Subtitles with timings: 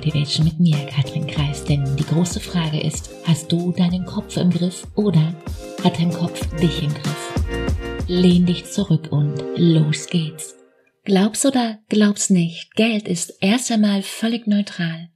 [0.00, 1.62] Motivation mit mir, Katrin Kreis.
[1.62, 5.34] Denn die große Frage ist, hast du deinen Kopf im Griff oder
[5.84, 8.06] hat dein Kopf dich im Griff?
[8.08, 10.56] Lehn dich zurück und los geht's.
[11.04, 15.10] Glaub's oder glaub's nicht, Geld ist erst einmal völlig neutral.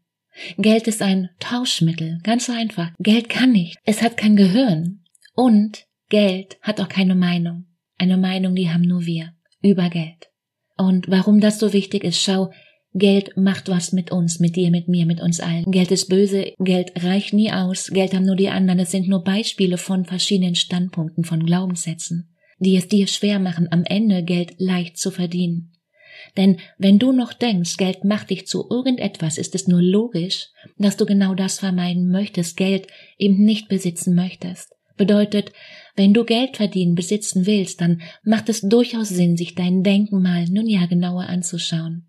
[0.59, 2.91] Geld ist ein Tauschmittel, ganz einfach.
[2.98, 5.03] Geld kann nicht, es hat kein Gehirn.
[5.35, 7.64] Und Geld hat auch keine Meinung.
[7.96, 9.32] Eine Meinung, die haben nur wir
[9.62, 10.29] über Geld.
[10.77, 12.51] Und warum das so wichtig ist, schau,
[12.96, 15.64] Geld macht was mit uns, mit dir, mit mir, mit uns allen.
[15.70, 18.78] Geld ist böse, Geld reicht nie aus, Geld haben nur die anderen.
[18.78, 22.28] Es sind nur Beispiele von verschiedenen Standpunkten, von Glaubenssätzen,
[22.60, 25.72] die es dir schwer machen, am Ende Geld leicht zu verdienen.
[26.36, 30.47] Denn wenn du noch denkst, Geld macht dich zu irgendetwas, ist es nur logisch,
[30.78, 32.86] dass du genau das vermeiden möchtest, Geld
[33.19, 34.70] eben nicht besitzen möchtest.
[34.97, 35.52] Bedeutet,
[35.97, 40.45] wenn du Geld verdienen, besitzen willst, dann macht es durchaus Sinn, sich dein Denken mal
[40.45, 42.06] nun ja genauer anzuschauen.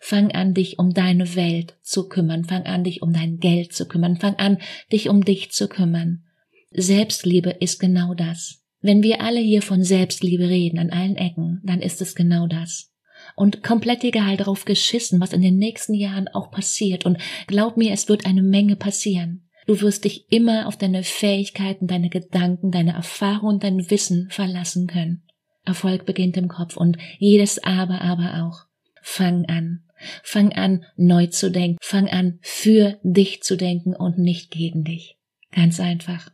[0.00, 3.86] Fang an, dich um deine Welt zu kümmern, fang an, dich um dein Geld zu
[3.86, 4.58] kümmern, fang an,
[4.92, 6.24] dich um dich zu kümmern.
[6.70, 8.62] Selbstliebe ist genau das.
[8.80, 12.92] Wenn wir alle hier von Selbstliebe reden an allen Ecken, dann ist es genau das.
[13.36, 17.06] Und komplett egal darauf geschissen, was in den nächsten Jahren auch passiert.
[17.06, 19.48] Und glaub mir, es wird eine Menge passieren.
[19.66, 24.86] Du wirst dich immer auf deine Fähigkeiten, deine Gedanken, deine Erfahrung und dein Wissen verlassen
[24.86, 25.22] können.
[25.64, 28.66] Erfolg beginnt im Kopf und jedes Aber aber auch.
[29.06, 29.84] Fang an.
[30.22, 31.76] Fang an, neu zu denken.
[31.82, 35.18] Fang an, für dich zu denken und nicht gegen dich.
[35.52, 36.30] Ganz einfach.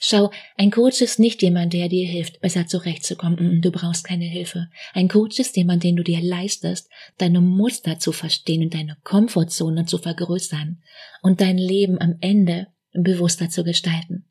[0.00, 3.62] Schau, ein Coach ist nicht jemand, der dir hilft, besser zurechtzukommen.
[3.62, 4.68] Du brauchst keine Hilfe.
[4.94, 9.86] Ein Coach ist jemand, den du dir leistest, deine Muster zu verstehen und deine Komfortzone
[9.86, 10.82] zu vergrößern
[11.22, 14.26] und dein Leben am Ende bewusster zu gestalten.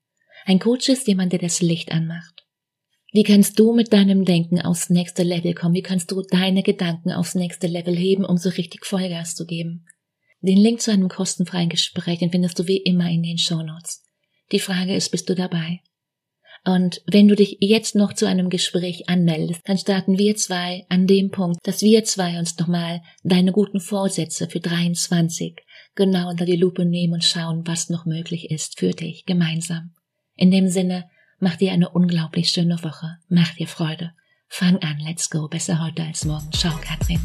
[0.45, 2.45] Ein Coach ist jemand, der das Licht anmacht.
[3.13, 5.75] Wie kannst du mit deinem Denken aufs nächste Level kommen?
[5.75, 9.85] Wie kannst du deine Gedanken aufs nächste Level heben, um so richtig Vollgas zu geben?
[10.39, 14.03] Den Link zu einem kostenfreien Gespräch, den findest du wie immer in den Show Notes.
[14.53, 15.81] Die Frage ist, bist du dabei?
[16.63, 21.05] Und wenn du dich jetzt noch zu einem Gespräch anmeldest, dann starten wir zwei an
[21.05, 25.57] dem Punkt, dass wir zwei uns nochmal deine guten Vorsätze für 23
[25.95, 29.95] genau unter die Lupe nehmen und schauen, was noch möglich ist für dich gemeinsam.
[30.35, 31.09] In dem Sinne,
[31.43, 33.17] Mach dir eine unglaublich schöne Woche.
[33.27, 34.13] Mach dir Freude.
[34.47, 35.47] Fang an, let's go.
[35.47, 36.51] Besser heute als morgen.
[36.53, 37.19] Ciao, Katrin.